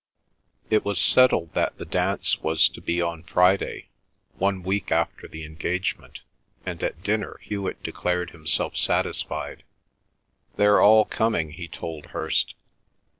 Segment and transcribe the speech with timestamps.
[0.71, 3.89] It was settled that the dance was to be on Friday,
[4.39, 6.21] one week after the engagement,
[6.65, 9.61] and at dinner Hewet declared himself satisfied.
[10.55, 12.55] "They're all coming!" he told Hirst.